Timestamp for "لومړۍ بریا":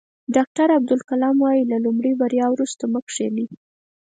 1.85-2.45